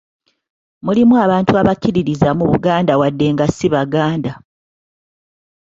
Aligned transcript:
Mulimu 0.85 1.13
abantu 1.25 1.51
abakkiririza 1.61 2.29
mu 2.37 2.45
Buganda 2.51 2.93
wadde 3.01 3.25
nga 3.33 3.45
si 3.55 3.67
baganda. 3.73 4.31